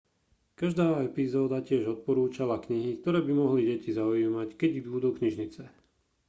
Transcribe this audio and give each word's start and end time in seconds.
každá 0.61 0.87
epizóda 1.09 1.57
tiež 1.67 1.83
odporúčala 1.93 2.57
knihy 2.65 2.91
ktoré 3.05 3.19
by 3.27 3.31
mohli 3.41 3.61
deti 3.71 3.89
zaujímať 3.99 4.49
keď 4.59 4.69
idú 4.79 4.93
do 5.05 5.09
knižnice 5.17 5.61